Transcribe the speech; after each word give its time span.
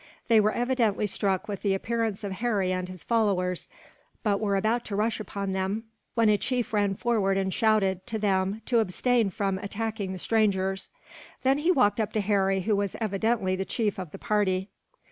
They 0.29 0.39
were 0.41 0.51
evidently 0.51 1.05
struck 1.05 1.47
with 1.47 1.61
the 1.61 1.75
appearance 1.75 2.23
of 2.23 2.31
Harry 2.31 2.71
and 2.73 2.89
his 2.89 3.03
followers; 3.03 3.69
but 4.23 4.39
were 4.39 4.55
about 4.55 4.83
to 4.85 4.95
rush 4.95 5.19
upon 5.19 5.51
them, 5.51 5.83
when 6.15 6.27
a 6.27 6.39
chief 6.39 6.73
ran 6.73 6.95
forward 6.95 7.37
and 7.37 7.53
shouted, 7.53 8.07
to 8.07 8.17
them, 8.17 8.63
to 8.65 8.79
abstain 8.79 9.29
from 9.29 9.59
attacking 9.59 10.11
the 10.11 10.17
strangers. 10.17 10.89
Then 11.43 11.59
he 11.59 11.71
walked 11.71 11.99
up 11.99 12.13
to 12.13 12.19
Harry, 12.21 12.61
who 12.61 12.75
was 12.75 12.95
evidently 12.99 13.55
the 13.55 13.63
chief 13.63 13.99
of 13.99 14.09
the 14.09 14.17
party. 14.17 14.69